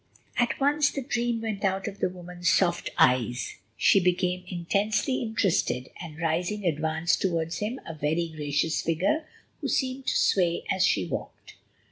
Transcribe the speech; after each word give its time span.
At 0.37 0.59
once 0.59 0.89
the 0.89 1.03
dream 1.03 1.41
went 1.41 1.63
out 1.63 1.87
of 1.87 1.99
the 1.99 2.09
woman's 2.09 2.49
soft 2.49 2.89
eyes; 2.97 3.57
she 3.77 3.99
became 3.99 4.43
intensely 4.47 5.21
interested, 5.21 5.89
and, 6.01 6.19
rising, 6.19 6.65
advanced 6.65 7.21
towards 7.21 7.59
him, 7.59 7.79
a 7.85 7.93
very 7.93 8.33
gracious 8.35 8.81
figure, 8.81 9.27
who 9.59 9.67
seemed 9.67 10.07
to 10.07 10.15
sway 10.17 10.63
as 10.71 10.83
she 10.87 11.05
walked. 11.05 11.53